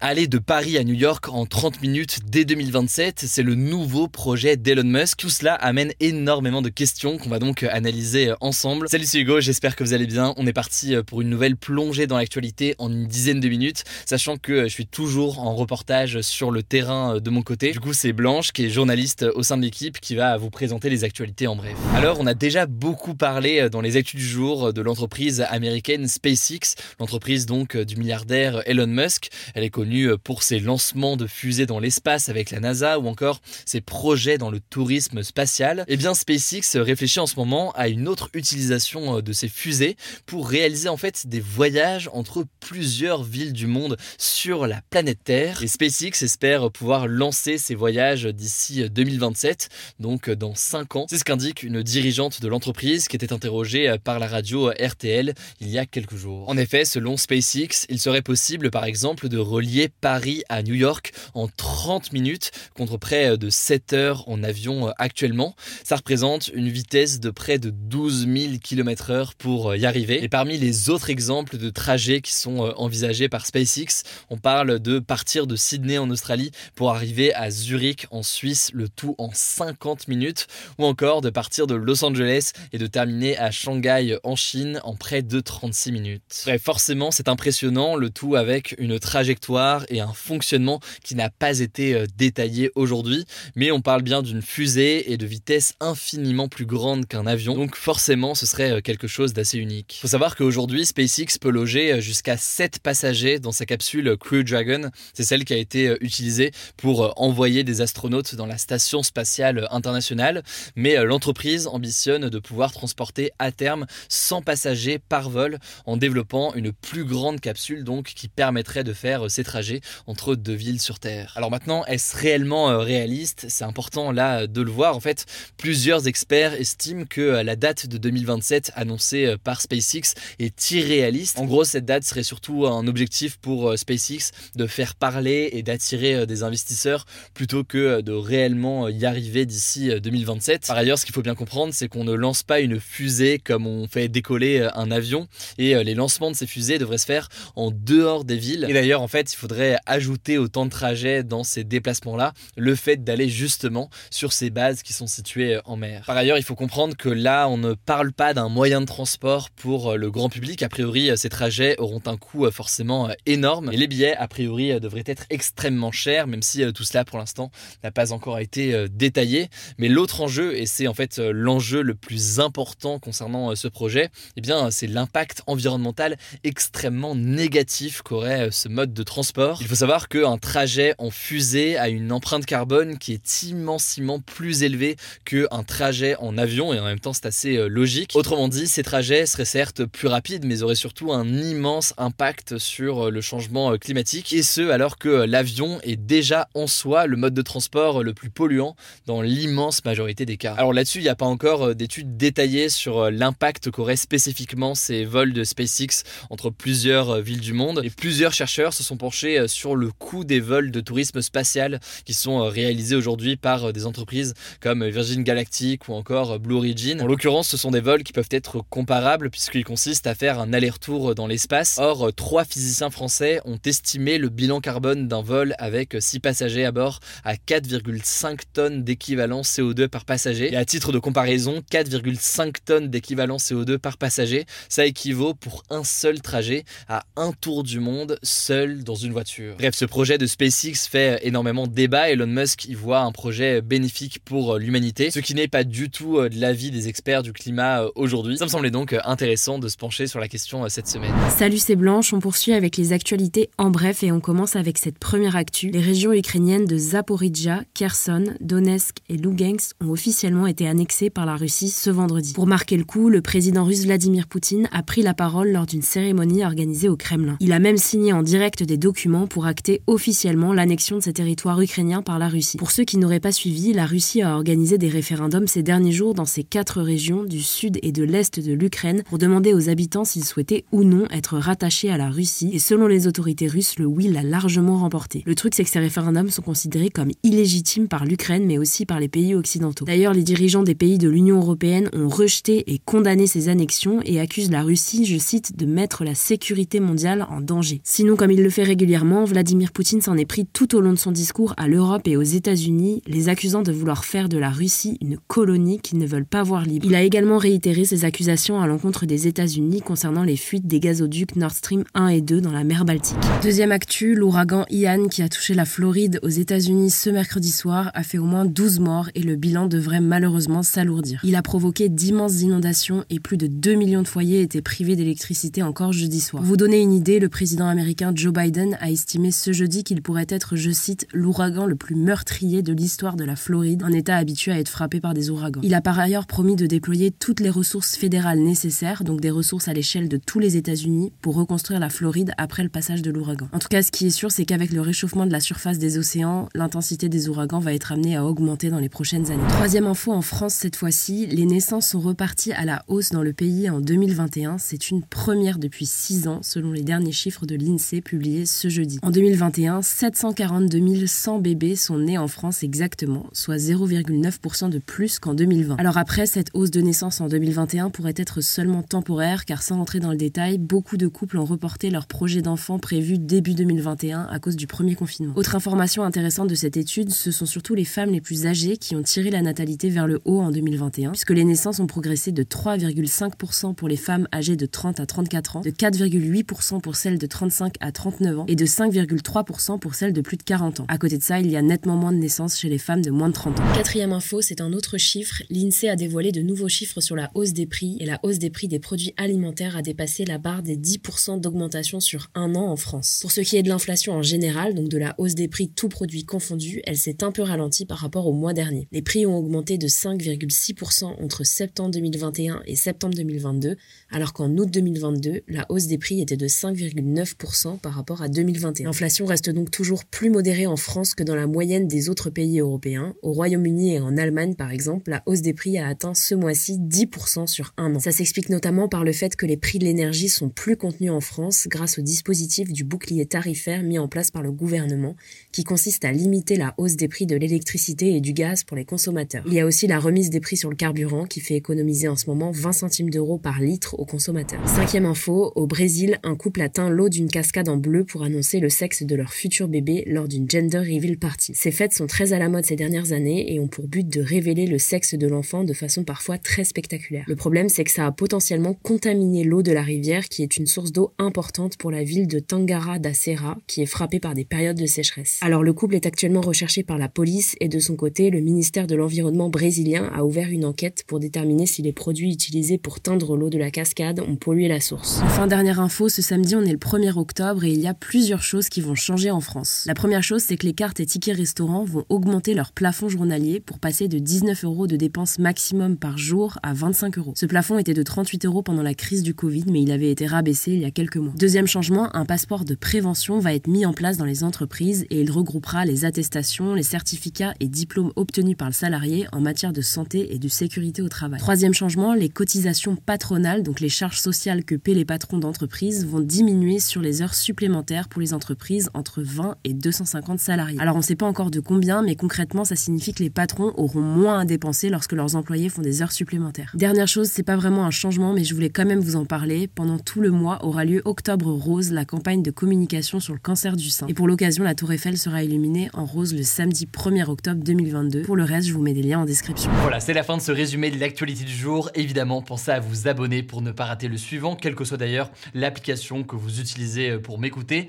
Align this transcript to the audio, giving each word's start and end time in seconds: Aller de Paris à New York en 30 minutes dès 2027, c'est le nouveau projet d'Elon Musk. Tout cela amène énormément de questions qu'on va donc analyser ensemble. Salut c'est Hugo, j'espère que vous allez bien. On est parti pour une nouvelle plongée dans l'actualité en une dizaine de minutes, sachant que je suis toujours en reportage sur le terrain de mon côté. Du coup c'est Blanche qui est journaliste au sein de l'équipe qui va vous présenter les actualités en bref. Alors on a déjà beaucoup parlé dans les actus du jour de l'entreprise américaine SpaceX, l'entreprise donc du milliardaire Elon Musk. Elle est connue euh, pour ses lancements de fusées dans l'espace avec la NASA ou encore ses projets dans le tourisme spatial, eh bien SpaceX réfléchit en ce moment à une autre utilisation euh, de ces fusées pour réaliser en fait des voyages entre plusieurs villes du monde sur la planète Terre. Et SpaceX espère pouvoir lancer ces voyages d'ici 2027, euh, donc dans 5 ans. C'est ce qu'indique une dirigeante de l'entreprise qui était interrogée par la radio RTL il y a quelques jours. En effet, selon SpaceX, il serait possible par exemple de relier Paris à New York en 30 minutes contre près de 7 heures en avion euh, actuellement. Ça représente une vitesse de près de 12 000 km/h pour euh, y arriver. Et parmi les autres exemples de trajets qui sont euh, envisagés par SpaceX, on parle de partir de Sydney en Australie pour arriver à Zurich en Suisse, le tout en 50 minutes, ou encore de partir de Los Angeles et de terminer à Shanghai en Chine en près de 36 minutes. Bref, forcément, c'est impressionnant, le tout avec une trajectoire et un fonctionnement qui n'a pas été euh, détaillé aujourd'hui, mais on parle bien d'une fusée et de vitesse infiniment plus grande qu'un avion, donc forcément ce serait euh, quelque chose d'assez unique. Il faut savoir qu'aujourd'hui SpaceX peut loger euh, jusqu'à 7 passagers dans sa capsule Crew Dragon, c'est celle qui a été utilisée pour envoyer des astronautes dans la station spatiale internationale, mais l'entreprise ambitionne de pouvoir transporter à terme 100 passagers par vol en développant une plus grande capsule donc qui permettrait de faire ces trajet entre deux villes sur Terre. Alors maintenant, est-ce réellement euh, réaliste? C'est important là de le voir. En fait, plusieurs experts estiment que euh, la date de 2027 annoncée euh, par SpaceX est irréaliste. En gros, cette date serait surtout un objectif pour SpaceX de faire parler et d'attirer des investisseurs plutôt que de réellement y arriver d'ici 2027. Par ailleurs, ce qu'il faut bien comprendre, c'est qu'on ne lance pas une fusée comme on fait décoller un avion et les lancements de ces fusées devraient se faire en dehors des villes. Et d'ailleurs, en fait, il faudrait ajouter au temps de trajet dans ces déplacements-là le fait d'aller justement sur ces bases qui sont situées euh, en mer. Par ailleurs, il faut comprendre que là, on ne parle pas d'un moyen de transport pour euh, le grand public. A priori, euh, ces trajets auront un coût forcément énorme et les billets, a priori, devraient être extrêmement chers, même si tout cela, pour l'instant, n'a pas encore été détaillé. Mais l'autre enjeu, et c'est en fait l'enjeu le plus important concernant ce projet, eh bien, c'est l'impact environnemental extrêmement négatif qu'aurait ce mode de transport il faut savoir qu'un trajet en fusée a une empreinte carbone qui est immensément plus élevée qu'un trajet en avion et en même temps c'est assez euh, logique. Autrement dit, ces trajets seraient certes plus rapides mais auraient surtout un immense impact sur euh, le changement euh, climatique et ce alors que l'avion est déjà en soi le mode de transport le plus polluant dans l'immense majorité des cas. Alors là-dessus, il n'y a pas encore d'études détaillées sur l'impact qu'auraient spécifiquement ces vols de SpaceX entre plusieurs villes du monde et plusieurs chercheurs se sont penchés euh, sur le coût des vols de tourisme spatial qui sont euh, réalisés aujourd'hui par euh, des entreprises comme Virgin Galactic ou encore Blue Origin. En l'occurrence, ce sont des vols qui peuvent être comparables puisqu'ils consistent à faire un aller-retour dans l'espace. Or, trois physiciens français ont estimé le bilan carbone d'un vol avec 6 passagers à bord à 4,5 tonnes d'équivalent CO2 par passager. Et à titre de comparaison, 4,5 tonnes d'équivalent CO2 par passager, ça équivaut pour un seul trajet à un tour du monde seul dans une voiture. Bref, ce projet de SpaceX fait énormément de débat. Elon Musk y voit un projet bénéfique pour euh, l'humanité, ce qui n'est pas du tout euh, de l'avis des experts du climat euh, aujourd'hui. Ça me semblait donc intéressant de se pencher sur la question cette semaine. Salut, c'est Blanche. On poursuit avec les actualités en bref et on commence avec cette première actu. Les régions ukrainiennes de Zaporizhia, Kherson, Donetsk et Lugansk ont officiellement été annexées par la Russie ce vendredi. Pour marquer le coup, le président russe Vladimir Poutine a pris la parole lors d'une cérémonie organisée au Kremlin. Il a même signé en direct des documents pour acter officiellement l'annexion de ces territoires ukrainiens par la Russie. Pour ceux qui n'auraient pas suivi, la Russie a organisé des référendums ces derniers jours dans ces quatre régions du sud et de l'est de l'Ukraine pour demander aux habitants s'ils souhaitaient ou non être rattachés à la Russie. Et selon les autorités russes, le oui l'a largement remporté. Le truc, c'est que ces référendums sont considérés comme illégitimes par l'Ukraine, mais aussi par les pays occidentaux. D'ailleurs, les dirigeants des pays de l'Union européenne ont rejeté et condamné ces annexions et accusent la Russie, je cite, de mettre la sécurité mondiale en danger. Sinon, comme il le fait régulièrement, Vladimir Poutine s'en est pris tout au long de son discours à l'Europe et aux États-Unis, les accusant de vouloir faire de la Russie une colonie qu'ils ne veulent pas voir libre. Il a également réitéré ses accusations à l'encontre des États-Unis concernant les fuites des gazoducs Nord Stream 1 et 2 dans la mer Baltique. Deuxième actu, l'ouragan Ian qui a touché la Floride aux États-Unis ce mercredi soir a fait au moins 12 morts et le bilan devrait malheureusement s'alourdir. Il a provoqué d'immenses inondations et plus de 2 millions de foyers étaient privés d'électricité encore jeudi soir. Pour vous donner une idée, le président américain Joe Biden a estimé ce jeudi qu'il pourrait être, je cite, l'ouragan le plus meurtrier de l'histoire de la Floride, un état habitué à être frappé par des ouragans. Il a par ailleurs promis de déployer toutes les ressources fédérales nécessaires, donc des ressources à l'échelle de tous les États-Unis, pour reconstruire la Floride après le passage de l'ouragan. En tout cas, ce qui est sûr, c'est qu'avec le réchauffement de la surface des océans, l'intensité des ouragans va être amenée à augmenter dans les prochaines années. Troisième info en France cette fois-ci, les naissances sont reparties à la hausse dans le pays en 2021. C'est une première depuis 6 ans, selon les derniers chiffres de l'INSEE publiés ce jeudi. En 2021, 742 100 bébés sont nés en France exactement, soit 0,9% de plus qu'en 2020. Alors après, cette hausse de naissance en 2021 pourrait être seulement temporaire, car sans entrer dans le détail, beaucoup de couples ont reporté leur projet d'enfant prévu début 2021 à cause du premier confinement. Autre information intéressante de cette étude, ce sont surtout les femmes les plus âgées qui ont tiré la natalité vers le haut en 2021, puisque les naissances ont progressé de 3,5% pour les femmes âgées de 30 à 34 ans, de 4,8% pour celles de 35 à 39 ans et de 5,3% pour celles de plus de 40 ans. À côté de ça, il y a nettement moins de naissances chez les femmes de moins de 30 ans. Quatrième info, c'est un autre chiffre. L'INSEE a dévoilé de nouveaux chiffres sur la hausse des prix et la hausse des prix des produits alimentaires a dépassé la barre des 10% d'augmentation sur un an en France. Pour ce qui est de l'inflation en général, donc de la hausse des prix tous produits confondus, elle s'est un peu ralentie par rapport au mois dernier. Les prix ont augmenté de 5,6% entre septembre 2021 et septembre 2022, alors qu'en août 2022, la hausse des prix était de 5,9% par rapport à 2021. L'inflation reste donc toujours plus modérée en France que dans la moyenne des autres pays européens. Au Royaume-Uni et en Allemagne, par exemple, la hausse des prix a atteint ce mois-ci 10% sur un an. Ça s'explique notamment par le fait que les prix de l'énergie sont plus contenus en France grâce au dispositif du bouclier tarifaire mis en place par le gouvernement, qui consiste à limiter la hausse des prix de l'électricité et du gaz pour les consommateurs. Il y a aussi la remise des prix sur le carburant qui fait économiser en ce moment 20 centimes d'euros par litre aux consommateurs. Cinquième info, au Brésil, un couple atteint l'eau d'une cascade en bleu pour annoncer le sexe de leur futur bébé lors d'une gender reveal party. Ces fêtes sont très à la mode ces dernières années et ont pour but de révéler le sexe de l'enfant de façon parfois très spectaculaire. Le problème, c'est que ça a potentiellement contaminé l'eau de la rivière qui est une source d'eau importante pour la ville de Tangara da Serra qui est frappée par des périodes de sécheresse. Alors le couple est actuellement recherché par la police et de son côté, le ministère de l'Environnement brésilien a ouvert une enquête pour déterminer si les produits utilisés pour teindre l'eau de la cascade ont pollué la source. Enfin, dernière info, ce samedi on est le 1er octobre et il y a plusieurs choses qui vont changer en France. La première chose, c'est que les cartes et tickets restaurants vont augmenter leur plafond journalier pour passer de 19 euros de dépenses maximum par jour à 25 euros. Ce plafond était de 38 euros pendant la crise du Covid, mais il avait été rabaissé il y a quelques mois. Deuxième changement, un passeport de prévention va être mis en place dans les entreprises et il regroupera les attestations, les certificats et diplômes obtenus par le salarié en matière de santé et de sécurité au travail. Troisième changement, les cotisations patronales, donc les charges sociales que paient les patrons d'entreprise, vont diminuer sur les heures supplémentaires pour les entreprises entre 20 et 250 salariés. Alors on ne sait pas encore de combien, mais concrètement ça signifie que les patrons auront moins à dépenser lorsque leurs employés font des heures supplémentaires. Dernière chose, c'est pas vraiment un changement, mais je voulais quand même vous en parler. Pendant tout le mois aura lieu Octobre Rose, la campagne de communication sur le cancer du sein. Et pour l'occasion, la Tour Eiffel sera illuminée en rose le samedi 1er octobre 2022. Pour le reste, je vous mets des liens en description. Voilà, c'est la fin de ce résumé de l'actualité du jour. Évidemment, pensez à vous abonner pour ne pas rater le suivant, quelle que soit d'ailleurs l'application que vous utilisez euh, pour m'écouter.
Aller 0.00 0.28
de 0.28 0.38
Paris 0.38 0.78
à 0.78 0.84
New 0.84 0.94
York 0.94 1.28
en 1.28 1.44
30 1.44 1.82
minutes 1.82 2.20
dès 2.24 2.44
2027, 2.44 3.24
c'est 3.26 3.42
le 3.42 3.56
nouveau 3.56 4.06
projet 4.06 4.56
d'Elon 4.56 4.84
Musk. 4.84 5.18
Tout 5.18 5.28
cela 5.28 5.54
amène 5.54 5.92
énormément 5.98 6.62
de 6.62 6.68
questions 6.68 7.18
qu'on 7.18 7.30
va 7.30 7.40
donc 7.40 7.64
analyser 7.64 8.32
ensemble. 8.40 8.88
Salut 8.88 9.06
c'est 9.06 9.18
Hugo, 9.18 9.40
j'espère 9.40 9.74
que 9.74 9.82
vous 9.82 9.94
allez 9.94 10.06
bien. 10.06 10.34
On 10.36 10.46
est 10.46 10.52
parti 10.52 10.94
pour 11.04 11.20
une 11.20 11.28
nouvelle 11.28 11.56
plongée 11.56 12.06
dans 12.06 12.16
l'actualité 12.16 12.76
en 12.78 12.92
une 12.92 13.08
dizaine 13.08 13.40
de 13.40 13.48
minutes, 13.48 13.82
sachant 14.06 14.36
que 14.36 14.68
je 14.68 14.68
suis 14.68 14.86
toujours 14.86 15.40
en 15.40 15.56
reportage 15.56 16.20
sur 16.20 16.52
le 16.52 16.62
terrain 16.62 17.18
de 17.18 17.30
mon 17.30 17.42
côté. 17.42 17.72
Du 17.72 17.80
coup 17.80 17.92
c'est 17.92 18.12
Blanche 18.12 18.52
qui 18.52 18.66
est 18.66 18.70
journaliste 18.70 19.26
au 19.34 19.42
sein 19.42 19.56
de 19.56 19.62
l'équipe 19.62 19.98
qui 19.98 20.14
va 20.14 20.36
vous 20.36 20.50
présenter 20.50 20.90
les 20.90 21.02
actualités 21.02 21.48
en 21.48 21.56
bref. 21.56 21.74
Alors 21.96 22.18
on 22.20 22.26
a 22.28 22.34
déjà 22.34 22.66
beaucoup 22.66 23.16
parlé 23.16 23.68
dans 23.68 23.80
les 23.80 23.96
actus 23.96 24.20
du 24.20 24.28
jour 24.28 24.72
de 24.72 24.80
l'entreprise 24.80 25.44
américaine 25.48 26.06
SpaceX, 26.06 26.76
l'entreprise 27.00 27.46
donc 27.46 27.76
du 27.76 27.96
milliardaire 27.96 28.62
Elon 28.64 28.86
Musk. 28.86 29.30
Elle 29.56 29.64
est 29.64 29.70
connue 29.70 29.87
euh, 29.96 30.18
pour 30.18 30.42
ses 30.42 30.60
lancements 30.60 31.16
de 31.16 31.26
fusées 31.26 31.66
dans 31.66 31.78
l'espace 31.78 32.28
avec 32.28 32.50
la 32.50 32.60
NASA 32.60 32.98
ou 32.98 33.06
encore 33.06 33.40
ses 33.64 33.80
projets 33.80 34.38
dans 34.38 34.50
le 34.50 34.60
tourisme 34.60 35.22
spatial, 35.22 35.84
eh 35.88 35.96
bien 35.96 36.14
SpaceX 36.14 36.76
réfléchit 36.76 37.20
en 37.20 37.26
ce 37.26 37.36
moment 37.36 37.72
à 37.72 37.88
une 37.88 38.08
autre 38.08 38.30
utilisation 38.34 39.18
euh, 39.18 39.22
de 39.22 39.32
ces 39.32 39.48
fusées 39.48 39.96
pour 40.26 40.48
réaliser 40.48 40.88
en 40.88 40.96
fait 40.96 41.26
des 41.26 41.40
voyages 41.40 42.10
entre 42.12 42.44
plusieurs 42.60 43.22
villes 43.22 43.52
du 43.52 43.66
monde 43.66 43.96
sur 44.18 44.66
la 44.66 44.82
planète 44.90 45.24
Terre. 45.24 45.62
Et 45.62 45.68
SpaceX 45.68 46.22
espère 46.22 46.70
pouvoir 46.70 47.06
lancer 47.06 47.58
ces 47.58 47.74
voyages 47.74 48.24
d'ici 48.24 48.88
2027, 48.88 49.68
euh, 49.70 50.02
donc 50.02 50.30
dans 50.30 50.54
5 50.54 50.96
ans. 50.96 51.06
C'est 51.08 51.18
ce 51.18 51.24
qu'indique 51.24 51.62
une 51.62 51.82
dirigeante 51.82 52.40
de 52.40 52.48
l'entreprise 52.48 53.08
qui 53.08 53.16
était 53.16 53.32
interrogée 53.32 53.96
par 54.04 54.18
la 54.18 54.26
radio 54.26 54.70
RTL 54.70 55.34
il 55.60 55.68
y 55.68 55.78
a 55.78 55.86
quelques 55.86 56.16
jours. 56.16 56.48
En 56.48 56.56
effet, 56.56 56.84
selon 56.84 57.16
SpaceX, 57.16 57.86
il 57.88 57.98
serait 57.98 58.22
possible 58.22 58.70
par 58.70 58.84
exemple 58.84 59.28
de 59.28 59.38
relier 59.38 59.77
Paris 59.86 60.42
à 60.48 60.64
New 60.64 60.74
York 60.74 61.12
en 61.34 61.46
30 61.46 62.12
minutes 62.12 62.50
contre 62.74 62.96
près 62.96 63.38
de 63.38 63.50
7 63.50 63.92
heures 63.92 64.28
en 64.28 64.42
avion 64.42 64.88
euh, 64.88 64.92
actuellement. 64.98 65.54
Ça 65.84 65.96
représente 65.96 66.48
une 66.48 66.68
vitesse 66.68 67.20
de 67.20 67.30
près 67.30 67.58
de 67.58 67.70
12 67.70 68.26
000 68.26 68.52
km/h 68.62 69.32
pour 69.38 69.70
euh, 69.70 69.76
y 69.76 69.86
arriver. 69.86 70.22
Et 70.22 70.28
parmi 70.28 70.58
les 70.58 70.90
autres 70.90 71.10
exemples 71.10 71.58
de 71.58 71.70
trajets 71.70 72.20
qui 72.20 72.34
sont 72.34 72.66
euh, 72.66 72.72
envisagés 72.76 73.28
par 73.28 73.46
SpaceX, 73.46 74.02
on 74.30 74.38
parle 74.38 74.80
de 74.80 74.98
partir 74.98 75.46
de 75.46 75.54
Sydney 75.54 75.98
en 75.98 76.10
Australie 76.10 76.50
pour 76.74 76.90
arriver 76.90 77.32
à 77.34 77.50
Zurich 77.50 78.06
en 78.10 78.22
Suisse, 78.22 78.70
le 78.72 78.88
tout 78.88 79.14
en 79.18 79.30
50 79.32 80.08
minutes, 80.08 80.46
ou 80.78 80.84
encore 80.84 81.20
de 81.20 81.30
partir 81.30 81.66
de 81.66 81.74
Los 81.74 82.04
Angeles 82.04 82.52
et 82.72 82.78
de 82.78 82.86
terminer 82.86 83.38
à 83.38 83.50
Shanghai 83.50 84.18
en 84.24 84.34
Chine 84.34 84.80
en 84.82 84.96
près 84.96 85.22
de 85.22 85.40
36 85.40 85.92
minutes. 85.92 86.42
Bref, 86.44 86.62
forcément, 86.62 87.10
c'est 87.10 87.28
impressionnant, 87.28 87.96
le 87.96 88.10
tout 88.10 88.34
avec 88.34 88.74
une 88.78 88.98
trajectoire 88.98 89.67
et 89.88 90.00
un 90.00 90.12
fonctionnement 90.12 90.80
qui 91.04 91.14
n'a 91.14 91.30
pas 91.30 91.60
été 91.60 91.94
euh, 91.94 92.06
détaillé 92.16 92.70
aujourd'hui, 92.74 93.24
mais 93.54 93.70
on 93.70 93.80
parle 93.80 94.02
bien 94.02 94.22
d'une 94.22 94.42
fusée 94.42 95.12
et 95.12 95.16
de 95.16 95.26
vitesse 95.26 95.74
infiniment 95.80 96.48
plus 96.48 96.66
grande 96.66 97.06
qu'un 97.06 97.26
avion, 97.26 97.54
donc 97.54 97.76
forcément 97.76 98.34
ce 98.34 98.46
serait 98.46 98.70
euh, 98.70 98.80
quelque 98.80 99.06
chose 99.06 99.32
d'assez 99.32 99.58
unique. 99.58 99.98
Il 99.98 100.00
faut 100.00 100.08
savoir 100.08 100.36
qu'aujourd'hui 100.36 100.86
SpaceX 100.86 101.38
peut 101.40 101.50
loger 101.50 101.92
euh, 101.92 102.00
jusqu'à 102.00 102.36
7 102.36 102.80
passagers 102.80 103.38
dans 103.38 103.52
sa 103.52 103.66
capsule 103.66 104.16
Crew 104.18 104.42
Dragon, 104.44 104.90
c'est 105.12 105.24
celle 105.24 105.44
qui 105.44 105.54
a 105.54 105.58
été 105.58 105.96
utilisée 106.00 106.52
pour 106.76 107.12
envoyer 107.20 107.64
des 107.64 107.80
astronautes 107.80 108.34
dans 108.34 108.46
la 108.46 108.58
station 108.58 109.02
spatiale 109.02 109.68
internationale, 109.70 110.42
mais 110.76 110.96
l'entreprise 111.04 111.66
ambitionne 111.66 112.28
de 112.28 112.38
pouvoir 112.38 112.72
transporter 112.72 113.30
à 113.38 113.52
terme 113.52 113.86
100 114.08 114.42
passagers 114.42 114.98
par 114.98 115.30
vol 115.30 115.58
en 115.86 115.96
développant 115.96 116.54
une 116.54 116.72
plus 116.72 117.04
grande 117.04 117.40
capsule 117.40 117.84
donc 117.84 118.06
qui 118.06 118.28
permettrait 118.28 118.84
de 118.84 118.92
faire 118.92 119.30
ces 119.30 119.44
trajet 119.58 119.80
entre 120.06 120.36
deux 120.36 120.54
villes 120.54 120.80
sur 120.80 121.00
Terre. 121.00 121.32
Alors 121.34 121.50
maintenant, 121.50 121.84
est-ce 121.86 122.16
réellement 122.16 122.70
euh, 122.70 122.78
réaliste? 122.78 123.46
C'est 123.48 123.64
important 123.64 124.12
là 124.12 124.46
de 124.46 124.62
le 124.62 124.70
voir. 124.70 124.94
En 124.94 125.00
fait, 125.00 125.26
plusieurs 125.56 126.06
experts 126.06 126.54
estiment 126.54 127.06
que 127.10 127.20
euh, 127.20 127.42
la 127.42 127.56
date 127.56 127.86
de 127.86 127.98
2027 127.98 128.70
annoncée 128.76 129.26
euh, 129.26 129.36
par 129.36 129.60
SpaceX 129.60 130.14
est 130.38 130.70
irréaliste. 130.70 131.40
En 131.40 131.44
gros, 131.44 131.64
cette 131.64 131.86
date 131.86 132.04
serait 132.04 132.22
surtout 132.22 132.68
un 132.68 132.86
objectif 132.86 133.36
pour 133.38 133.76
SpaceX 133.76 134.30
de 134.54 134.68
faire 134.68 134.94
parler 134.94 135.50
et 135.52 135.64
d'attirer 135.64 136.24
des 136.24 136.44
investisseurs 136.44 137.04
plutôt 137.34 137.64
que 137.64 138.00
de 138.00 138.12
réellement 138.12 138.88
y 138.88 139.06
arriver 139.06 139.44
d'ici 139.44 139.90
2027. 140.00 140.68
Par 140.68 140.76
ailleurs, 140.76 141.00
ce 141.00 141.04
qu'il 141.04 141.14
faut 141.14 141.22
bien 141.22 141.34
comprendre, 141.34 141.74
c'est 141.74 141.88
qu'on 141.88 142.04
ne 142.04 142.12
lance 142.12 142.44
pas 142.44 142.60
une 142.60 142.78
fusée 142.78 143.40
comme 143.40 143.66
on 143.66 143.88
fait 143.88 144.08
décoller 144.08 144.68
un 144.74 144.92
avion 144.92 145.26
et 145.58 145.82
les 145.82 145.94
lancements 145.94 146.30
de 146.30 146.36
ces 146.36 146.46
fusées 146.46 146.78
devraient 146.78 146.98
se 146.98 147.06
faire 147.06 147.28
en 147.56 147.72
dehors 147.72 148.24
des 148.24 148.36
villes. 148.36 148.66
Et 148.68 148.72
d'ailleurs, 148.72 149.02
en 149.02 149.08
fait, 149.08 149.32
il 149.32 149.36
faudrait 149.36 149.47
ajouter 149.86 150.38
au 150.38 150.48
temps 150.48 150.64
de 150.64 150.70
trajet 150.70 151.22
dans 151.22 151.44
ces 151.44 151.64
déplacements-là 151.64 152.32
le 152.56 152.74
fait 152.74 153.02
d'aller 153.04 153.28
justement 153.28 153.90
sur 154.10 154.32
ces 154.32 154.50
bases 154.50 154.82
qui 154.82 154.92
sont 154.92 155.06
situées 155.06 155.56
euh, 155.56 155.60
en 155.64 155.76
mer. 155.76 156.04
Par 156.06 156.16
ailleurs, 156.16 156.38
il 156.38 156.42
faut 156.42 156.54
comprendre 156.54 156.96
que 156.96 157.08
là, 157.08 157.48
on 157.48 157.56
ne 157.56 157.74
parle 157.74 158.12
pas 158.12 158.34
d'un 158.34 158.48
moyen 158.48 158.80
de 158.80 158.86
transport 158.86 159.50
pour 159.50 159.90
euh, 159.90 159.96
le 159.96 160.10
grand 160.10 160.28
public. 160.28 160.62
A 160.62 160.68
priori, 160.68 161.10
euh, 161.10 161.16
ces 161.16 161.28
trajets 161.28 161.76
auront 161.78 162.02
un 162.06 162.16
coût 162.16 162.50
forcément 162.50 163.08
énorme 163.26 163.70
et 163.72 163.76
les 163.76 163.86
billets, 163.86 164.16
a 164.16 164.28
priori, 164.28 164.78
devraient 164.80 165.04
être 165.06 165.24
extrêmement 165.30 165.92
chers, 165.92 166.26
même 166.26 166.42
si 166.42 166.64
tout 166.72 166.84
cela, 166.84 167.04
pour 167.04 167.18
l'instant, 167.18 167.50
n'a 167.82 167.90
pas 167.90 168.12
encore 168.12 168.38
été 168.38 168.86
détaillé. 168.88 169.48
Mais 169.78 169.88
l'autre 169.88 170.20
enjeu, 170.20 170.56
et 170.56 170.66
c'est 170.66 170.86
en 170.86 170.94
fait 170.94 171.18
l'enjeu 171.18 171.82
le 171.82 171.94
plus 171.94 172.40
important 172.40 172.98
concernant 172.98 173.54
ce 173.54 173.68
projet, 173.68 174.10
eh 174.36 174.40
bien, 174.40 174.70
c'est 174.70 174.86
l'impact 174.86 175.42
environnemental 175.46 176.16
extrêmement 176.44 177.14
négatif 177.14 178.02
qu'aurait 178.02 178.50
ce 178.50 178.68
mode 178.68 178.92
de 178.92 179.02
transport 179.02 179.37
il 179.60 179.68
faut 179.68 179.76
savoir 179.76 180.08
qu'un 180.08 180.36
trajet 180.36 180.94
en 180.98 181.10
fusée 181.10 181.76
a 181.76 181.88
une 181.88 182.10
empreinte 182.10 182.44
carbone 182.44 182.98
qui 182.98 183.12
est 183.12 183.42
immensément 183.44 184.18
plus 184.18 184.64
élevée 184.64 184.96
qu'un 185.24 185.62
trajet 185.62 186.16
en 186.16 186.36
avion 186.36 186.74
et 186.74 186.80
en 186.80 186.84
même 186.84 186.98
temps 186.98 187.12
c'est 187.12 187.26
assez 187.26 187.56
euh, 187.56 187.68
logique. 187.68 188.12
Autrement 188.14 188.48
dit, 188.48 188.66
ces 188.66 188.82
trajets 188.82 189.26
seraient 189.26 189.44
certes 189.44 189.84
plus 189.84 190.08
rapides 190.08 190.44
mais 190.44 190.62
auraient 190.62 190.74
surtout 190.74 191.12
un 191.12 191.26
immense 191.28 191.94
impact 191.98 192.58
sur 192.58 193.06
euh, 193.06 193.10
le 193.10 193.20
changement 193.20 193.72
euh, 193.72 193.76
climatique 193.76 194.32
et 194.32 194.42
ce 194.42 194.70
alors 194.70 194.98
que 194.98 195.08
l'avion 195.08 195.78
est 195.82 195.96
déjà 195.96 196.48
en 196.54 196.66
soi 196.66 197.06
le 197.06 197.16
mode 197.16 197.34
de 197.34 197.42
transport 197.42 198.02
le 198.02 198.14
plus 198.14 198.30
polluant 198.30 198.74
dans 199.06 199.22
l'immense 199.22 199.84
majorité 199.84 200.26
des 200.26 200.36
cas. 200.36 200.54
Alors 200.54 200.72
là-dessus, 200.72 200.98
il 200.98 201.02
n'y 201.02 201.08
a 201.08 201.14
pas 201.14 201.26
encore 201.26 201.74
d'études 201.76 202.16
détaillées 202.16 202.68
sur 202.68 203.10
l'impact 203.10 203.70
qu'auraient 203.70 203.96
spécifiquement 203.96 204.74
ces 204.74 205.04
vols 205.04 205.32
de 205.32 205.44
SpaceX 205.44 206.02
entre 206.30 206.50
plusieurs 206.50 207.20
villes 207.20 207.40
du 207.40 207.52
monde 207.52 207.82
et 207.84 207.90
plusieurs 207.90 208.32
chercheurs 208.32 208.72
se 208.72 208.82
sont 208.82 208.96
penchés 208.96 209.27
euh, 209.36 209.48
sur 209.48 209.76
le 209.76 209.90
coût 209.90 210.24
des 210.24 210.40
vols 210.40 210.70
de 210.70 210.80
tourisme 210.80 211.20
spatial 211.20 211.80
qui 212.04 212.14
sont 212.14 212.40
euh, 212.40 212.48
réalisés 212.48 212.96
aujourd'hui 212.96 213.36
par 213.36 213.64
euh, 213.64 213.72
des 213.72 213.84
entreprises 213.84 214.34
comme 214.60 214.86
Virgin 214.86 215.22
Galactic 215.22 215.88
ou 215.88 215.92
encore 215.92 216.38
Blue 216.38 216.54
Origin. 216.54 217.02
En 217.02 217.06
l'occurrence, 217.06 217.48
ce 217.48 217.56
sont 217.56 217.70
des 217.70 217.80
vols 217.80 218.02
qui 218.02 218.12
peuvent 218.12 218.28
être 218.30 218.64
comparables 218.70 219.28
puisqu'ils 219.28 219.64
consistent 219.64 220.06
à 220.06 220.14
faire 220.14 220.38
un 220.38 220.52
aller-retour 220.52 221.14
dans 221.14 221.26
l'espace. 221.26 221.76
Or, 221.78 222.12
trois 222.14 222.44
physiciens 222.44 222.90
français 222.90 223.40
ont 223.44 223.58
estimé 223.64 224.16
le 224.16 224.30
bilan 224.30 224.60
carbone 224.60 225.08
d'un 225.08 225.22
vol 225.22 225.54
avec 225.58 225.96
6 225.98 226.20
passagers 226.20 226.64
à 226.64 226.72
bord 226.72 227.00
à 227.24 227.34
4,5 227.34 228.40
tonnes 228.52 228.84
d'équivalent 228.84 229.42
CO2 229.42 229.88
par 229.88 230.04
passager. 230.04 230.52
Et 230.52 230.56
à 230.56 230.64
titre 230.64 230.92
de 230.92 230.98
comparaison, 230.98 231.62
4,5 231.70 232.54
tonnes 232.64 232.88
d'équivalent 232.88 233.36
CO2 233.36 233.78
par 233.78 233.98
passager, 233.98 234.46
ça 234.68 234.86
équivaut 234.86 235.34
pour 235.34 235.64
un 235.70 235.84
seul 235.84 236.20
trajet 236.20 236.64
à 236.88 237.04
un 237.16 237.32
tour 237.32 237.62
du 237.62 237.80
monde 237.80 238.18
seul 238.22 238.84
dans 238.84 238.94
une 238.94 239.12
voiture. 239.12 239.17
Bref, 239.58 239.74
ce 239.74 239.84
projet 239.84 240.18
de 240.18 240.26
SpaceX 240.26 240.88
fait 240.88 241.20
énormément 241.22 241.66
de 241.66 241.72
débat. 241.72 242.10
Elon 242.10 242.26
Musk 242.26 242.66
y 242.66 242.74
voit 242.74 243.00
un 243.00 243.12
projet 243.12 243.60
bénéfique 243.60 244.20
pour 244.24 244.54
euh, 244.54 244.58
l'humanité, 244.58 245.10
ce 245.10 245.20
qui 245.20 245.34
n'est 245.34 245.48
pas 245.48 245.64
du 245.64 245.90
tout 245.90 246.18
euh, 246.18 246.28
de 246.28 246.40
l'avis 246.40 246.70
des 246.70 246.88
experts 246.88 247.22
du 247.22 247.32
climat 247.32 247.82
euh, 247.82 247.90
aujourd'hui. 247.94 248.38
Ça 248.38 248.44
me 248.44 248.50
semblait 248.50 248.70
donc 248.70 248.94
intéressant 249.04 249.58
de 249.58 249.68
se 249.68 249.76
pencher 249.76 250.06
sur 250.06 250.20
la 250.20 250.28
question 250.28 250.68
cette 250.68 250.88
semaine. 250.88 251.12
Salut, 251.36 251.58
c'est 251.58 251.76
Blanche. 251.76 252.12
On 252.12 252.20
poursuit 252.20 252.52
avec 252.52 252.76
les 252.76 252.92
actualités 252.92 253.50
en 253.58 253.70
bref 253.70 254.02
et 254.02 254.12
on 254.12 254.20
commence 254.20 254.56
avec 254.56 254.78
cette 254.78 254.98
première 254.98 255.36
actu. 255.36 255.70
Les 255.70 255.80
régions 255.80 256.12
ukrainiennes 256.12 256.66
de 256.66 256.76
Zaporizhia, 256.76 257.62
Kherson, 257.74 258.24
Donetsk 258.40 258.96
et 259.08 259.16
Lugansk 259.16 259.72
ont 259.80 259.90
officiellement 259.90 260.46
été 260.46 260.68
annexées 260.68 261.10
par 261.10 261.26
la 261.26 261.36
Russie 261.36 261.70
ce 261.70 261.90
vendredi. 261.90 262.32
Pour 262.34 262.46
marquer 262.46 262.76
le 262.76 262.84
coup, 262.84 263.08
le 263.08 263.22
président 263.22 263.64
russe 263.64 263.84
Vladimir 263.84 264.26
Poutine 264.26 264.68
a 264.72 264.82
pris 264.82 265.02
la 265.02 265.14
parole 265.14 265.50
lors 265.50 265.66
d'une 265.66 265.82
cérémonie 265.82 266.44
organisée 266.44 266.88
au 266.88 266.96
Kremlin. 266.96 267.36
Il 267.40 267.52
a 267.52 267.58
même 267.58 267.76
signé 267.76 268.12
en 268.12 268.22
direct 268.22 268.62
des 268.62 268.76
documents 268.76 268.97
pour 269.30 269.46
acter 269.46 269.80
officiellement 269.86 270.52
l'annexion 270.52 270.96
de 270.96 271.02
ces 271.02 271.12
territoires 271.12 271.60
ukrainiens 271.60 272.02
par 272.02 272.18
la 272.18 272.28
Russie. 272.28 272.56
Pour 272.56 272.72
ceux 272.72 272.82
qui 272.82 272.96
n'auraient 272.96 273.20
pas 273.20 273.30
suivi, 273.30 273.72
la 273.72 273.86
Russie 273.86 274.22
a 274.22 274.34
organisé 274.34 274.76
des 274.76 274.88
référendums 274.88 275.46
ces 275.46 275.62
derniers 275.62 275.92
jours 275.92 276.14
dans 276.14 276.24
ces 276.24 276.42
quatre 276.42 276.82
régions 276.82 277.22
du 277.22 277.40
sud 277.40 277.78
et 277.82 277.92
de 277.92 278.02
l'est 278.02 278.40
de 278.40 278.52
l'Ukraine 278.52 279.04
pour 279.04 279.18
demander 279.18 279.54
aux 279.54 279.68
habitants 279.68 280.04
s'ils 280.04 280.24
souhaitaient 280.24 280.64
ou 280.72 280.82
non 280.82 281.04
être 281.12 281.38
rattachés 281.38 281.90
à 281.90 281.96
la 281.96 282.10
Russie. 282.10 282.50
Et 282.52 282.58
selon 282.58 282.88
les 282.88 283.06
autorités 283.06 283.46
russes, 283.46 283.78
le 283.78 283.86
oui 283.86 284.08
l'a 284.08 284.24
largement 284.24 284.78
remporté. 284.78 285.22
Le 285.26 285.34
truc, 285.36 285.54
c'est 285.54 285.62
que 285.62 285.70
ces 285.70 285.78
référendums 285.78 286.30
sont 286.30 286.42
considérés 286.42 286.90
comme 286.90 287.12
illégitimes 287.22 287.86
par 287.86 288.04
l'Ukraine, 288.04 288.46
mais 288.46 288.58
aussi 288.58 288.84
par 288.84 288.98
les 288.98 289.08
pays 289.08 289.36
occidentaux. 289.36 289.84
D'ailleurs, 289.84 290.12
les 290.12 290.24
dirigeants 290.24 290.64
des 290.64 290.74
pays 290.74 290.98
de 290.98 291.08
l'Union 291.08 291.38
européenne 291.38 291.88
ont 291.92 292.08
rejeté 292.08 292.72
et 292.72 292.80
condamné 292.80 293.28
ces 293.28 293.48
annexions 293.48 294.00
et 294.04 294.18
accusent 294.18 294.50
la 294.50 294.62
Russie, 294.62 295.04
je 295.04 295.18
cite, 295.18 295.56
de 295.56 295.66
mettre 295.66 296.02
la 296.02 296.16
sécurité 296.16 296.80
mondiale 296.80 297.28
en 297.30 297.40
danger. 297.40 297.80
Sinon, 297.84 298.16
comme 298.16 298.32
il 298.32 298.42
le 298.42 298.50
fait 298.50 298.64
régulièrement, 298.64 298.87
Vladimir 298.96 299.72
Poutine 299.72 300.00
s'en 300.00 300.16
est 300.16 300.24
pris 300.24 300.46
tout 300.46 300.74
au 300.74 300.80
long 300.80 300.92
de 300.92 300.98
son 300.98 301.12
discours 301.12 301.52
à 301.58 301.68
l'Europe 301.68 302.08
et 302.08 302.16
aux 302.16 302.22
États-Unis, 302.22 303.02
les 303.06 303.28
accusant 303.28 303.62
de 303.62 303.70
vouloir 303.70 304.04
faire 304.04 304.28
de 304.28 304.38
la 304.38 304.50
Russie 304.50 304.96
une 305.02 305.18
colonie 305.18 305.78
qu'ils 305.78 305.98
ne 305.98 306.06
veulent 306.06 306.24
pas 306.24 306.42
voir 306.42 306.64
libre. 306.64 306.86
Il 306.86 306.94
a 306.94 307.02
également 307.02 307.36
réitéré 307.36 307.84
ses 307.84 308.06
accusations 308.06 308.60
à 308.60 308.66
l'encontre 308.66 309.04
des 309.04 309.26
États-Unis 309.26 309.82
concernant 309.82 310.22
les 310.22 310.36
fuites 310.36 310.66
des 310.66 310.80
gazoducs 310.80 311.36
Nord 311.36 311.50
Stream 311.50 311.84
1 311.94 312.08
et 312.08 312.20
2 312.22 312.40
dans 312.40 312.50
la 312.50 312.64
mer 312.64 312.86
Baltique. 312.86 313.18
Deuxième 313.42 313.72
actu, 313.72 314.14
l'ouragan 314.14 314.64
Ian 314.70 315.08
qui 315.08 315.22
a 315.22 315.28
touché 315.28 315.52
la 315.52 315.66
Floride 315.66 316.18
aux 316.22 316.28
États-Unis 316.28 316.90
ce 316.90 317.10
mercredi 317.10 317.50
soir 317.50 317.90
a 317.92 318.02
fait 318.02 318.18
au 318.18 318.24
moins 318.24 318.46
12 318.46 318.80
morts 318.80 319.10
et 319.14 319.22
le 319.22 319.36
bilan 319.36 319.66
devrait 319.66 320.00
malheureusement 320.00 320.62
s'alourdir. 320.62 321.20
Il 321.24 321.36
a 321.36 321.42
provoqué 321.42 321.88
d'immenses 321.90 322.40
inondations 322.40 323.04
et 323.10 323.20
plus 323.20 323.36
de 323.36 323.48
2 323.48 323.74
millions 323.74 324.02
de 324.02 324.08
foyers 324.08 324.40
étaient 324.40 324.62
privés 324.62 324.96
d'électricité 324.96 325.62
encore 325.62 325.92
jeudi 325.92 326.20
soir. 326.20 326.42
Pour 326.42 326.48
vous 326.48 326.56
donner 326.56 326.80
une 326.80 326.92
idée, 326.92 327.20
le 327.20 327.28
président 327.28 327.66
américain 327.66 328.12
Joe 328.14 328.32
Biden 328.32 328.77
a 328.80 328.90
estimé 328.90 329.30
ce 329.30 329.52
jeudi 329.52 329.84
qu'il 329.84 330.02
pourrait 330.02 330.26
être, 330.28 330.56
je 330.56 330.70
cite, 330.70 331.06
l'ouragan 331.12 331.66
le 331.66 331.76
plus 331.76 331.94
meurtrier 331.94 332.62
de 332.62 332.72
l'histoire 332.72 333.16
de 333.16 333.24
la 333.24 333.36
Floride, 333.36 333.82
un 333.82 333.92
état 333.92 334.16
habitué 334.16 334.52
à 334.52 334.58
être 334.58 334.68
frappé 334.68 335.00
par 335.00 335.14
des 335.14 335.30
ouragans. 335.30 335.60
Il 335.62 335.74
a 335.74 335.80
par 335.80 335.98
ailleurs 335.98 336.26
promis 336.26 336.56
de 336.56 336.66
déployer 336.66 337.10
toutes 337.10 337.40
les 337.40 337.50
ressources 337.50 337.96
fédérales 337.96 338.40
nécessaires, 338.40 339.04
donc 339.04 339.20
des 339.20 339.30
ressources 339.30 339.68
à 339.68 339.72
l'échelle 339.72 340.08
de 340.08 340.16
tous 340.16 340.38
les 340.38 340.56
États-Unis, 340.56 341.12
pour 341.22 341.34
reconstruire 341.34 341.80
la 341.80 341.90
Floride 341.90 342.32
après 342.38 342.62
le 342.62 342.68
passage 342.68 343.02
de 343.02 343.10
l'ouragan. 343.10 343.48
En 343.52 343.58
tout 343.58 343.68
cas, 343.68 343.82
ce 343.82 343.90
qui 343.90 344.06
est 344.06 344.10
sûr, 344.10 344.30
c'est 344.30 344.44
qu'avec 344.44 344.72
le 344.72 344.80
réchauffement 344.80 345.26
de 345.26 345.32
la 345.32 345.40
surface 345.40 345.78
des 345.78 345.98
océans, 345.98 346.48
l'intensité 346.54 347.08
des 347.08 347.28
ouragans 347.28 347.58
va 347.58 347.74
être 347.74 347.92
amenée 347.92 348.16
à 348.16 348.24
augmenter 348.24 348.70
dans 348.70 348.78
les 348.78 348.88
prochaines 348.88 349.30
années. 349.30 349.48
Troisième 349.48 349.86
info 349.86 350.12
en 350.12 350.22
France 350.22 350.54
cette 350.54 350.76
fois-ci, 350.76 351.26
les 351.26 351.46
naissances 351.46 351.88
sont 351.88 352.00
reparties 352.00 352.52
à 352.52 352.64
la 352.64 352.84
hausse 352.88 353.10
dans 353.10 353.22
le 353.22 353.32
pays 353.32 353.70
en 353.70 353.80
2021. 353.80 354.58
C'est 354.58 354.90
une 354.90 355.02
première 355.02 355.58
depuis 355.58 355.86
6 355.86 356.28
ans, 356.28 356.40
selon 356.42 356.72
les 356.72 356.82
derniers 356.82 357.12
chiffres 357.12 357.46
de 357.46 357.54
l'INSEE 357.54 358.00
publiés 358.00 358.46
ce 358.46 358.67
jeudi. 358.68 358.98
En 359.02 359.10
2021, 359.10 359.82
742 359.82 361.06
100 361.06 361.38
bébés 361.38 361.76
sont 361.76 361.98
nés 361.98 362.18
en 362.18 362.28
France 362.28 362.62
exactement, 362.62 363.26
soit 363.32 363.56
0,9% 363.56 364.70
de 364.70 364.78
plus 364.78 365.18
qu'en 365.18 365.34
2020. 365.34 365.76
Alors 365.78 365.98
après, 365.98 366.26
cette 366.26 366.48
hausse 366.54 366.70
de 366.70 366.80
naissance 366.80 367.20
en 367.20 367.28
2021 367.28 367.90
pourrait 367.90 368.14
être 368.16 368.40
seulement 368.40 368.82
temporaire, 368.82 369.44
car 369.44 369.62
sans 369.62 369.80
entrer 369.80 370.00
dans 370.00 370.10
le 370.10 370.16
détail, 370.16 370.58
beaucoup 370.58 370.96
de 370.96 371.08
couples 371.08 371.38
ont 371.38 371.44
reporté 371.44 371.90
leur 371.90 372.06
projet 372.06 372.42
d'enfant 372.42 372.78
prévu 372.78 373.18
début 373.18 373.54
2021 373.54 374.28
à 374.30 374.38
cause 374.38 374.56
du 374.56 374.66
premier 374.66 374.94
confinement. 374.94 375.32
Autre 375.36 375.56
information 375.56 376.02
intéressante 376.02 376.48
de 376.48 376.54
cette 376.54 376.76
étude, 376.76 377.10
ce 377.10 377.30
sont 377.30 377.46
surtout 377.46 377.74
les 377.74 377.84
femmes 377.84 378.10
les 378.10 378.20
plus 378.20 378.46
âgées 378.46 378.76
qui 378.76 378.96
ont 378.96 379.02
tiré 379.02 379.30
la 379.30 379.42
natalité 379.42 379.90
vers 379.90 380.06
le 380.06 380.20
haut 380.24 380.40
en 380.40 380.50
2021, 380.50 381.10
puisque 381.10 381.30
les 381.30 381.44
naissances 381.44 381.80
ont 381.80 381.86
progressé 381.86 382.32
de 382.32 382.42
3,5% 382.42 383.74
pour 383.74 383.88
les 383.88 383.96
femmes 383.96 384.28
âgées 384.32 384.56
de 384.56 384.66
30 384.66 385.00
à 385.00 385.06
34 385.06 385.56
ans, 385.56 385.60
de 385.60 385.70
4,8% 385.70 386.80
pour 386.80 386.96
celles 386.96 387.18
de 387.18 387.26
35 387.26 387.74
à 387.80 387.92
39 387.92 388.38
ans 388.40 388.44
et 388.48 388.56
de 388.58 388.66
5,3% 388.66 389.78
pour 389.78 389.94
celles 389.94 390.12
de 390.12 390.20
plus 390.20 390.36
de 390.36 390.42
40 390.42 390.80
ans. 390.80 390.84
À 390.88 390.98
côté 390.98 391.16
de 391.16 391.22
ça, 391.22 391.38
il 391.38 391.48
y 391.48 391.56
a 391.56 391.62
nettement 391.62 391.94
moins 391.94 392.12
de 392.12 392.18
naissances 392.18 392.58
chez 392.58 392.68
les 392.68 392.78
femmes 392.78 393.02
de 393.02 393.10
moins 393.10 393.28
de 393.28 393.34
30 393.34 393.60
ans. 393.60 393.62
Quatrième 393.76 394.12
info, 394.12 394.42
c'est 394.42 394.60
un 394.60 394.72
autre 394.72 394.98
chiffre. 394.98 395.42
L'INSEE 395.48 395.88
a 395.88 395.94
dévoilé 395.94 396.32
de 396.32 396.42
nouveaux 396.42 396.68
chiffres 396.68 397.00
sur 397.00 397.14
la 397.14 397.30
hausse 397.34 397.52
des 397.52 397.66
prix 397.66 397.96
et 398.00 398.04
la 398.04 398.18
hausse 398.24 398.38
des 398.38 398.50
prix 398.50 398.66
des 398.66 398.80
produits 398.80 399.14
alimentaires 399.16 399.76
a 399.76 399.82
dépassé 399.82 400.24
la 400.24 400.38
barre 400.38 400.64
des 400.64 400.76
10% 400.76 401.40
d'augmentation 401.40 402.00
sur 402.00 402.30
un 402.34 402.56
an 402.56 402.66
en 402.66 402.76
France. 402.76 403.20
Pour 403.22 403.30
ce 403.30 403.42
qui 403.42 403.56
est 403.56 403.62
de 403.62 403.68
l'inflation 403.68 404.14
en 404.14 404.22
général, 404.22 404.74
donc 404.74 404.88
de 404.88 404.98
la 404.98 405.14
hausse 405.18 405.36
des 405.36 405.46
prix 405.46 405.68
tous 405.68 405.88
produits 405.88 406.24
confondus, 406.24 406.82
elle 406.84 406.96
s'est 406.96 407.22
un 407.22 407.30
peu 407.30 407.42
ralentie 407.42 407.86
par 407.86 407.98
rapport 407.98 408.26
au 408.26 408.32
mois 408.32 408.54
dernier. 408.54 408.88
Les 408.90 409.02
prix 409.02 409.24
ont 409.24 409.38
augmenté 409.38 409.78
de 409.78 409.86
5,6% 409.86 411.04
entre 411.22 411.44
septembre 411.44 411.92
2021 411.92 412.62
et 412.66 412.74
septembre 412.74 413.14
2022, 413.14 413.76
alors 414.10 414.32
qu'en 414.32 414.50
août 414.56 414.68
2022, 414.68 415.42
la 415.46 415.64
hausse 415.68 415.86
des 415.86 415.98
prix 415.98 416.20
était 416.20 416.36
de 416.36 416.48
5,9% 416.48 417.78
par 417.78 417.94
rapport 417.94 418.20
à 418.20 418.28
2021. 418.28 418.47
L'inflation 418.84 419.26
reste 419.26 419.50
donc 419.50 419.70
toujours 419.70 420.04
plus 420.04 420.30
modérée 420.30 420.66
en 420.66 420.76
France 420.76 421.14
que 421.14 421.22
dans 421.22 421.34
la 421.34 421.46
moyenne 421.46 421.86
des 421.86 422.08
autres 422.08 422.30
pays 422.30 422.60
européens. 422.60 423.14
Au 423.22 423.32
Royaume-Uni 423.32 423.94
et 423.94 424.00
en 424.00 424.16
Allemagne, 424.16 424.54
par 424.54 424.70
exemple, 424.70 425.10
la 425.10 425.22
hausse 425.26 425.42
des 425.42 425.52
prix 425.52 425.78
a 425.78 425.86
atteint 425.86 426.14
ce 426.14 426.34
mois-ci 426.34 426.78
10% 426.78 427.46
sur 427.46 427.74
un 427.76 427.94
an. 427.94 428.00
Ça 428.00 428.12
s'explique 428.12 428.48
notamment 428.48 428.88
par 428.88 429.04
le 429.04 429.12
fait 429.12 429.36
que 429.36 429.46
les 429.46 429.56
prix 429.56 429.78
de 429.78 429.84
l'énergie 429.84 430.28
sont 430.28 430.48
plus 430.48 430.76
contenus 430.76 431.10
en 431.10 431.20
France 431.20 431.66
grâce 431.68 431.98
au 431.98 432.02
dispositif 432.02 432.72
du 432.72 432.84
bouclier 432.84 433.26
tarifaire 433.26 433.82
mis 433.82 433.98
en 433.98 434.08
place 434.08 434.30
par 434.30 434.42
le 434.42 434.50
gouvernement, 434.50 435.14
qui 435.52 435.64
consiste 435.64 436.04
à 436.04 436.12
limiter 436.12 436.56
la 436.56 436.74
hausse 436.78 436.96
des 436.96 437.08
prix 437.08 437.26
de 437.26 437.36
l'électricité 437.36 438.16
et 438.16 438.20
du 438.20 438.32
gaz 438.32 438.64
pour 438.64 438.76
les 438.76 438.84
consommateurs. 438.84 439.44
Il 439.46 439.52
y 439.52 439.60
a 439.60 439.66
aussi 439.66 439.86
la 439.86 439.98
remise 439.98 440.30
des 440.30 440.40
prix 440.40 440.56
sur 440.56 440.70
le 440.70 440.76
carburant 440.76 441.24
qui 441.24 441.40
fait 441.40 441.54
économiser 441.54 442.08
en 442.08 442.16
ce 442.16 442.26
moment 442.26 442.50
20 442.50 442.72
centimes 442.72 443.10
d'euros 443.10 443.38
par 443.38 443.60
litre 443.60 443.98
aux 443.98 444.06
consommateurs. 444.06 444.60
Cinquième 444.66 445.06
info, 445.06 445.52
au 445.54 445.66
Brésil, 445.66 446.18
un 446.22 446.34
couple 446.34 446.62
atteint 446.62 446.88
l'eau 446.90 447.08
d'une 447.08 447.28
cascade 447.28 447.68
en 447.68 447.76
bleu 447.76 448.04
pour 448.04 448.22
annoncer 448.22 448.37
le 448.60 448.68
sexe 448.68 449.02
de 449.02 449.14
leur 449.14 449.32
futur 449.32 449.68
bébé 449.68 450.04
lors 450.06 450.28
d'une 450.28 450.48
gender 450.48 450.78
reveal 450.78 451.18
party. 451.18 451.52
Ces 451.54 451.70
fêtes 451.70 451.92
sont 451.92 452.06
très 452.06 452.32
à 452.32 452.38
la 452.38 452.48
mode 452.48 452.64
ces 452.64 452.76
dernières 452.76 453.12
années 453.12 453.52
et 453.52 453.60
ont 453.60 453.68
pour 453.68 453.88
but 453.88 454.08
de 454.08 454.20
révéler 454.20 454.66
le 454.66 454.78
sexe 454.78 455.14
de 455.14 455.26
l'enfant 455.26 455.64
de 455.64 455.72
façon 455.72 456.04
parfois 456.04 456.38
très 456.38 456.64
spectaculaire. 456.64 457.24
Le 457.26 457.36
problème, 457.36 457.68
c'est 457.68 457.84
que 457.84 457.90
ça 457.90 458.06
a 458.06 458.12
potentiellement 458.12 458.74
contaminé 458.74 459.44
l'eau 459.44 459.62
de 459.62 459.72
la 459.72 459.82
rivière 459.82 460.28
qui 460.28 460.42
est 460.42 460.56
une 460.56 460.66
source 460.66 460.92
d'eau 460.92 461.12
importante 461.18 461.76
pour 461.76 461.90
la 461.90 462.04
ville 462.04 462.26
de 462.26 462.38
Tangara 462.38 462.98
da 462.98 463.14
Serra 463.14 463.58
qui 463.66 463.82
est 463.82 463.86
frappée 463.86 464.20
par 464.20 464.34
des 464.34 464.44
périodes 464.44 464.78
de 464.78 464.86
sécheresse. 464.86 465.38
Alors 465.40 465.62
le 465.62 465.72
couple 465.72 465.94
est 465.94 466.06
actuellement 466.06 466.40
recherché 466.40 466.82
par 466.82 466.98
la 466.98 467.08
police 467.08 467.56
et 467.60 467.68
de 467.68 467.78
son 467.78 467.96
côté, 467.96 468.30
le 468.30 468.40
ministère 468.40 468.86
de 468.86 468.94
l'Environnement 468.94 469.48
brésilien 469.48 470.10
a 470.14 470.24
ouvert 470.24 470.48
une 470.50 470.64
enquête 470.64 471.04
pour 471.06 471.20
déterminer 471.20 471.66
si 471.66 471.82
les 471.82 471.92
produits 471.92 472.32
utilisés 472.32 472.78
pour 472.78 473.00
teindre 473.00 473.36
l'eau 473.36 473.50
de 473.50 473.58
la 473.58 473.70
cascade 473.70 474.20
ont 474.20 474.36
pollué 474.36 474.68
la 474.68 474.80
source. 474.80 475.20
Enfin, 475.24 475.46
dernière 475.46 475.80
info, 475.80 476.08
ce 476.08 476.22
samedi 476.22 476.54
on 476.54 476.62
est 476.62 476.72
le 476.72 476.78
1er 476.78 477.18
octobre 477.18 477.64
et 477.64 477.70
il 477.70 477.80
y 477.80 477.86
a 477.86 477.94
plusieurs 477.94 478.27
choses 478.36 478.68
qui 478.68 478.82
vont 478.82 478.94
changer 478.94 479.30
en 479.30 479.40
France. 479.40 479.84
La 479.86 479.94
première 479.94 480.22
chose, 480.22 480.42
c'est 480.42 480.58
que 480.58 480.66
les 480.66 480.74
cartes 480.74 481.00
et 481.00 481.06
tickets 481.06 481.36
restaurants 481.36 481.84
vont 481.84 482.04
augmenter 482.10 482.52
leur 482.52 482.72
plafond 482.72 483.08
journalier 483.08 483.60
pour 483.60 483.78
passer 483.78 484.08
de 484.08 484.18
19 484.18 484.64
euros 484.64 484.86
de 484.86 484.96
dépenses 484.96 485.38
maximum 485.38 485.96
par 485.96 486.18
jour 486.18 486.58
à 486.62 486.74
25 486.74 487.16
euros. 487.16 487.32
Ce 487.34 487.46
plafond 487.46 487.78
était 487.78 487.94
de 487.94 488.02
38 488.02 488.44
euros 488.44 488.62
pendant 488.62 488.82
la 488.82 488.92
crise 488.94 489.22
du 489.22 489.32
Covid, 489.32 489.64
mais 489.70 489.80
il 489.80 489.90
avait 489.90 490.10
été 490.10 490.26
rabaissé 490.26 490.72
il 490.72 490.80
y 490.80 490.84
a 490.84 490.90
quelques 490.90 491.16
mois. 491.16 491.32
Deuxième 491.38 491.66
changement, 491.66 492.14
un 492.14 492.26
passeport 492.26 492.66
de 492.66 492.74
prévention 492.74 493.38
va 493.38 493.54
être 493.54 493.66
mis 493.68 493.86
en 493.86 493.94
place 493.94 494.18
dans 494.18 494.26
les 494.26 494.44
entreprises 494.44 495.06
et 495.08 495.22
il 495.22 495.30
regroupera 495.30 495.86
les 495.86 496.04
attestations, 496.04 496.74
les 496.74 496.82
certificats 496.82 497.54
et 497.60 497.68
diplômes 497.68 498.12
obtenus 498.16 498.56
par 498.56 498.68
le 498.68 498.74
salarié 498.74 499.26
en 499.32 499.40
matière 499.40 499.72
de 499.72 499.80
santé 499.80 500.34
et 500.34 500.38
de 500.38 500.48
sécurité 500.48 501.00
au 501.02 501.08
travail. 501.08 501.38
Troisième 501.38 501.74
changement, 501.74 502.14
les 502.14 502.28
cotisations 502.28 502.96
patronales, 502.96 503.62
donc 503.62 503.80
les 503.80 503.88
charges 503.88 504.20
sociales 504.20 504.64
que 504.64 504.74
paient 504.74 504.94
les 504.94 505.04
patrons 505.04 505.38
d'entreprise, 505.38 506.06
vont 506.06 506.20
diminuer 506.20 506.78
sur 506.78 507.00
les 507.00 507.22
heures 507.22 507.34
supplémentaires 507.34 508.07
pour 508.08 508.20
les 508.20 508.34
entreprises 508.34 508.90
entre 508.94 509.22
20 509.22 509.56
et 509.64 509.74
250 509.74 510.38
salariés. 510.38 510.78
Alors 510.80 510.94
on 510.94 510.98
ne 510.98 511.02
sait 511.02 511.16
pas 511.16 511.26
encore 511.26 511.50
de 511.50 511.60
combien, 511.60 512.02
mais 512.02 512.16
concrètement 512.16 512.64
ça 512.64 512.76
signifie 512.76 513.12
que 513.12 513.22
les 513.22 513.30
patrons 513.30 513.72
auront 513.76 514.00
moins 514.00 514.40
à 514.40 514.44
dépenser 514.44 514.88
lorsque 514.88 515.12
leurs 515.12 515.36
employés 515.36 515.68
font 515.68 515.82
des 515.82 516.02
heures 516.02 516.12
supplémentaires. 516.12 516.72
Dernière 516.74 517.08
chose, 517.08 517.28
c'est 517.28 517.42
pas 517.42 517.56
vraiment 517.56 517.84
un 517.84 517.90
changement, 517.90 518.32
mais 518.32 518.44
je 518.44 518.54
voulais 518.54 518.70
quand 518.70 518.86
même 518.86 519.00
vous 519.00 519.16
en 519.16 519.24
parler. 519.24 519.68
Pendant 519.68 519.98
tout 519.98 520.20
le 520.20 520.30
mois 520.30 520.64
aura 520.64 520.84
lieu 520.84 521.02
Octobre 521.04 521.50
Rose, 521.50 521.92
la 521.92 522.04
campagne 522.04 522.42
de 522.42 522.50
communication 522.50 523.20
sur 523.20 523.32
le 523.32 523.38
cancer 523.38 523.76
du 523.76 523.90
sein. 523.90 524.06
Et 524.06 524.14
pour 524.14 524.26
l'occasion, 524.26 524.64
la 524.64 524.74
Tour 524.74 524.92
Eiffel 524.92 525.18
sera 525.18 525.42
illuminée 525.42 525.90
en 525.92 526.04
rose 526.04 526.34
le 526.34 526.42
samedi 526.42 526.86
1er 526.86 527.28
octobre 527.28 527.62
2022. 527.62 528.22
Pour 528.22 528.36
le 528.36 528.44
reste, 528.44 528.68
je 528.68 528.72
vous 528.72 528.82
mets 528.82 528.94
des 528.94 529.02
liens 529.02 529.20
en 529.20 529.24
description. 529.24 529.70
Voilà, 529.82 530.00
c'est 530.00 530.12
la 530.14 530.22
fin 530.22 530.36
de 530.36 530.42
ce 530.42 530.52
résumé 530.52 530.90
de 530.90 530.98
l'actualité 530.98 531.44
du 531.44 531.54
jour. 531.54 531.90
Évidemment, 531.94 532.42
pensez 532.42 532.70
à 532.70 532.80
vous 532.80 533.08
abonner 533.08 533.42
pour 533.42 533.62
ne 533.62 533.70
pas 533.70 533.84
rater 533.84 534.08
le 534.08 534.16
suivant, 534.16 534.56
quelle 534.56 534.74
que 534.74 534.84
soit 534.84 534.96
d'ailleurs 534.96 535.30
l'application 535.54 536.24
que 536.24 536.36
vous 536.36 536.60
utilisez 536.60 537.10
euh, 537.10 537.18
pour 537.18 537.38
m'écouter. 537.38 537.88